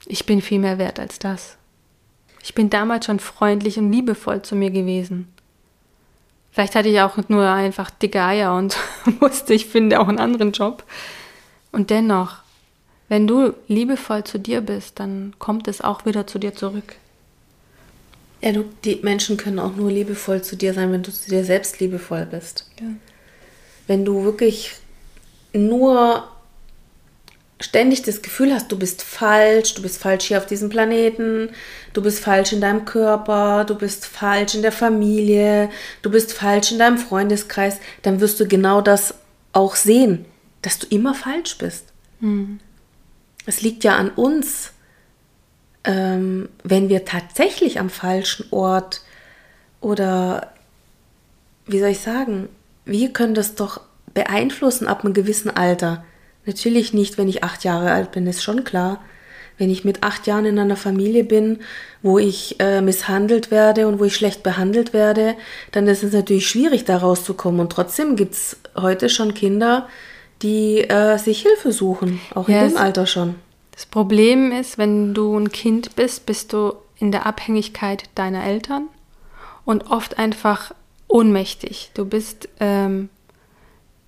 [0.06, 1.58] ich bin viel mehr wert als das.
[2.44, 5.32] Ich bin damals schon freundlich und liebevoll zu mir gewesen.
[6.52, 8.78] Vielleicht hatte ich auch nur einfach dicke Eier und
[9.20, 10.84] wusste, ich finde auch einen anderen Job.
[11.72, 12.38] Und dennoch,
[13.12, 16.96] wenn du liebevoll zu dir bist, dann kommt es auch wieder zu dir zurück.
[18.40, 21.44] Ja, du, die Menschen können auch nur liebevoll zu dir sein, wenn du zu dir
[21.44, 22.70] selbst liebevoll bist.
[22.80, 22.88] Ja.
[23.86, 24.76] Wenn du wirklich
[25.52, 26.26] nur
[27.60, 31.50] ständig das Gefühl hast, du bist falsch, du bist falsch hier auf diesem Planeten,
[31.92, 35.70] du bist falsch in deinem Körper, du bist falsch in der Familie,
[36.02, 39.16] du bist falsch in deinem Freundeskreis, dann wirst du genau das
[39.52, 40.24] auch sehen,
[40.62, 41.88] dass du immer falsch bist.
[42.22, 42.62] Mhm.
[43.52, 44.72] Es liegt ja an uns,
[45.84, 49.02] ähm, wenn wir tatsächlich am falschen Ort
[49.82, 50.54] oder
[51.66, 52.48] wie soll ich sagen,
[52.86, 53.82] wir können das doch
[54.14, 56.04] beeinflussen ab einem gewissen Alter
[56.46, 59.00] Natürlich nicht, wenn ich acht Jahre alt bin, ist schon klar.
[59.58, 61.60] Wenn ich mit acht Jahren in einer Familie bin,
[62.02, 65.36] wo ich äh, misshandelt werde und wo ich schlecht behandelt werde,
[65.72, 67.62] dann ist es natürlich schwierig, da rauszukommen.
[67.62, 69.88] Und trotzdem gibt es heute schon Kinder,
[70.42, 73.36] die äh, sich Hilfe suchen, auch in dem Alter schon.
[73.72, 78.88] Das Problem ist, wenn du ein Kind bist, bist du in der Abhängigkeit deiner Eltern
[79.66, 80.74] und oft einfach
[81.08, 81.92] ohnmächtig.
[81.94, 83.10] Du bist ähm,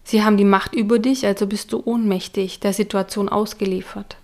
[0.03, 4.17] Sie haben die Macht über dich, also bist du ohnmächtig, der Situation ausgeliefert.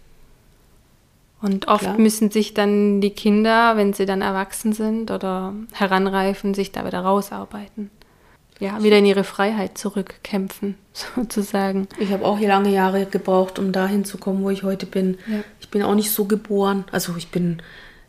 [1.41, 1.97] Und oft Klar.
[1.97, 6.99] müssen sich dann die Kinder, wenn sie dann erwachsen sind oder heranreifen, sich da wieder
[6.99, 7.89] rausarbeiten.
[8.59, 11.87] Ja, wieder in ihre Freiheit zurückkämpfen, sozusagen.
[11.97, 15.17] Ich habe auch lange Jahre gebraucht, um dahin zu kommen, wo ich heute bin.
[15.27, 15.43] Ja.
[15.61, 16.83] Ich bin auch nicht so geboren.
[16.91, 17.61] Also ich bin,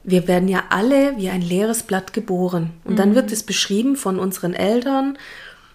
[0.02, 2.70] wir werden ja alle wie ein leeres Blatt geboren.
[2.84, 2.96] Und mhm.
[2.96, 5.16] dann wird es beschrieben von unseren Eltern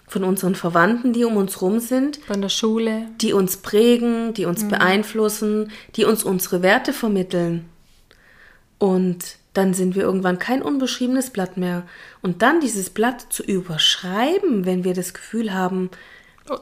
[0.08, 2.18] von unseren Verwandten, die um uns rum sind.
[2.26, 3.08] Von der Schule.
[3.20, 4.68] Die uns prägen, die uns mhm.
[4.68, 7.68] beeinflussen, die uns unsere Werte vermitteln.
[8.78, 11.84] Und dann sind wir irgendwann kein unbeschriebenes Blatt mehr.
[12.20, 15.90] Und dann dieses Blatt zu überschreiben, wenn wir das Gefühl haben.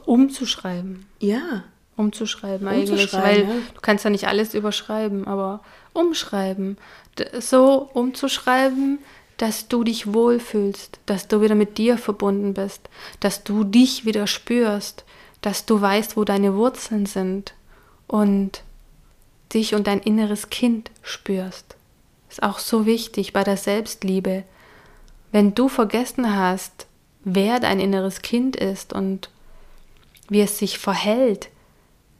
[0.05, 1.05] Umzuschreiben.
[1.19, 1.63] Ja.
[1.97, 3.53] Umzuschreiben eigentlich, weil ja.
[3.73, 5.61] du kannst ja nicht alles überschreiben, aber
[5.93, 6.77] umschreiben.
[7.39, 8.99] So umzuschreiben,
[9.37, 14.27] dass du dich wohlfühlst, dass du wieder mit dir verbunden bist, dass du dich wieder
[14.27, 15.05] spürst,
[15.41, 17.53] dass du weißt, wo deine Wurzeln sind
[18.07, 18.63] und
[19.53, 21.75] dich und dein inneres Kind spürst.
[22.35, 24.43] Ist auch so wichtig bei der Selbstliebe.
[25.31, 26.85] Wenn du vergessen hast,
[27.23, 29.29] wer dein inneres Kind ist und
[30.27, 31.47] wie es sich verhält,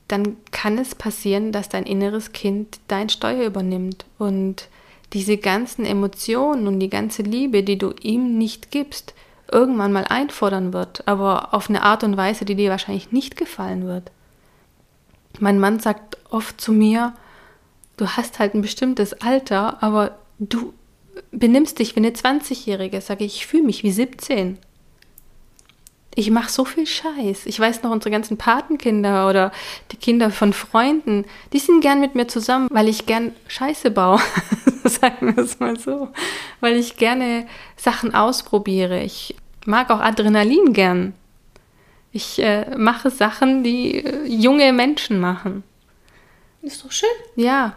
[0.07, 4.69] dann kann es passieren, dass dein inneres Kind dein Steuer übernimmt und
[5.11, 9.13] diese ganzen Emotionen und die ganze Liebe, die du ihm nicht gibst,
[9.51, 13.85] irgendwann mal einfordern wird, aber auf eine Art und Weise, die dir wahrscheinlich nicht gefallen
[13.85, 14.11] wird.
[15.41, 17.11] Mein Mann sagt oft zu mir,
[17.97, 20.73] du hast halt ein bestimmtes Alter, aber du
[21.31, 23.01] benimmst dich wie eine 20-Jährige.
[23.01, 24.57] Sage ich, ich fühle mich wie 17
[26.15, 27.45] ich mache so viel Scheiß.
[27.45, 29.51] Ich weiß noch, unsere ganzen Patenkinder oder
[29.91, 34.19] die Kinder von Freunden, die sind gern mit mir zusammen, weil ich gern Scheiße baue.
[34.85, 36.09] Sagen wir es mal so.
[36.61, 37.45] Weil ich gerne
[37.75, 39.03] Sachen ausprobiere.
[39.03, 41.13] Ich mag auch Adrenalin gern.
[42.13, 45.63] Ich äh, mache Sachen, die äh, junge Menschen machen.
[46.61, 47.09] Ist doch schön.
[47.35, 47.75] Ja.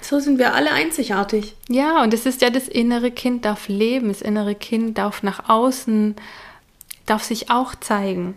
[0.00, 1.54] So sind wir alle einzigartig.
[1.68, 5.48] Ja, und es ist ja das innere Kind darf leben, das innere Kind darf nach
[5.48, 6.16] außen
[7.06, 8.36] darf sich auch zeigen.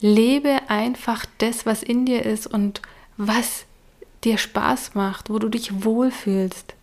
[0.00, 2.80] Lebe einfach das, was in dir ist und
[3.16, 3.66] was
[4.24, 6.74] dir Spaß macht, wo du dich wohlfühlst.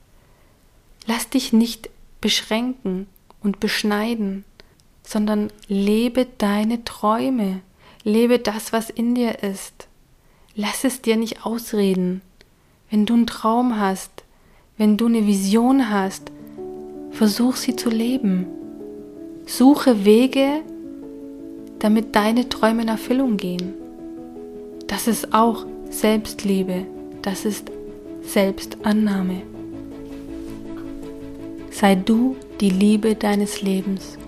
[1.07, 1.89] Lass dich nicht
[2.21, 3.07] beschränken
[3.41, 4.45] und beschneiden,
[5.03, 7.61] sondern lebe deine Träume.
[8.03, 9.87] Lebe das, was in dir ist.
[10.55, 12.21] Lass es dir nicht ausreden.
[12.89, 14.23] Wenn du einen Traum hast,
[14.77, 16.31] wenn du eine Vision hast,
[17.17, 18.45] Versuch sie zu leben.
[19.47, 20.61] Suche Wege,
[21.79, 23.73] damit deine Träume in Erfüllung gehen.
[24.85, 26.85] Das ist auch Selbstliebe.
[27.23, 27.71] Das ist
[28.21, 29.41] Selbstannahme.
[31.71, 34.19] Sei du die Liebe deines Lebens.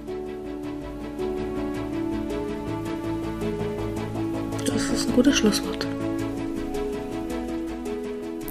[4.66, 5.86] Das ist ein gutes Schlusswort.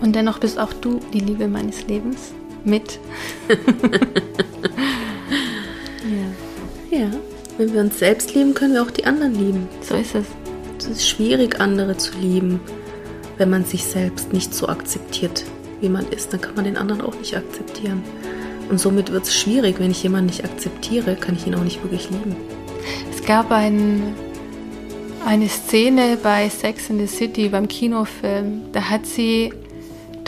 [0.00, 2.32] Und dennoch bist auch du die Liebe meines Lebens
[2.64, 2.98] mit.
[6.90, 6.98] ja.
[6.98, 7.10] Ja.
[7.56, 9.68] Wenn wir uns selbst lieben, können wir auch die anderen lieben.
[9.82, 10.26] So ist es.
[10.78, 12.60] Es ist schwierig, andere zu lieben,
[13.36, 15.44] wenn man sich selbst nicht so akzeptiert,
[15.80, 16.32] wie man ist.
[16.32, 18.02] Dann kann man den anderen auch nicht akzeptieren.
[18.70, 21.82] Und somit wird es schwierig, wenn ich jemanden nicht akzeptiere, kann ich ihn auch nicht
[21.82, 22.36] wirklich lieben.
[23.10, 24.14] Es gab ein,
[25.26, 28.62] eine Szene bei Sex in the City beim Kinofilm.
[28.72, 29.52] Da hat sie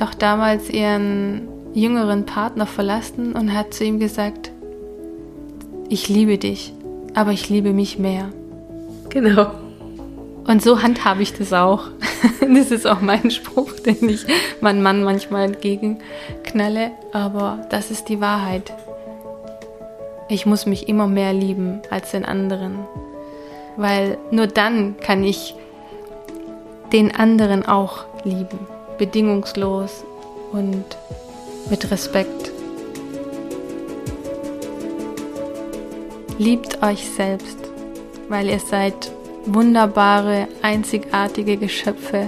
[0.00, 4.50] doch damals ihren jüngeren Partner verlassen und hat zu ihm gesagt,
[5.88, 6.72] ich liebe dich
[7.14, 8.30] aber ich liebe mich mehr.
[9.08, 9.50] Genau.
[10.46, 11.84] Und so handhabe ich das auch.
[12.52, 14.26] Das ist auch mein Spruch, den ich
[14.60, 18.72] meinem Mann manchmal entgegenknalle, aber das ist die Wahrheit.
[20.28, 22.80] Ich muss mich immer mehr lieben als den anderen,
[23.76, 25.54] weil nur dann kann ich
[26.92, 28.58] den anderen auch lieben,
[29.00, 30.04] bedingungslos
[30.52, 30.84] und
[31.70, 32.52] mit Respekt.
[36.36, 37.56] Liebt euch selbst,
[38.28, 39.10] weil ihr seid
[39.46, 42.26] wunderbare, einzigartige Geschöpfe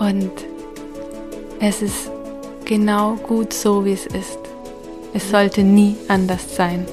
[0.00, 0.32] und
[1.60, 2.10] es ist
[2.64, 4.40] genau gut so, wie es ist.
[5.14, 6.84] Es sollte nie anders sein.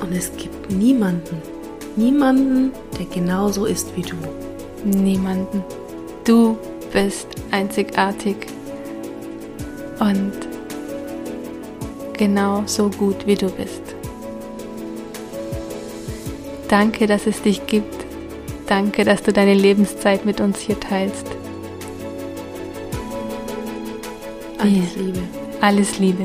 [0.00, 1.40] Und es gibt niemanden,
[1.94, 4.16] niemanden, der genauso ist wie du.
[4.84, 5.62] Niemanden.
[6.24, 6.56] Du
[6.96, 8.36] bist einzigartig
[10.00, 10.32] und
[12.14, 13.82] genau so gut, wie du bist.
[16.68, 18.06] Danke, dass es dich gibt.
[18.66, 21.26] Danke, dass du deine Lebenszeit mit uns hier teilst.
[24.56, 25.20] Alles Liebe.
[25.60, 26.24] Alles Liebe.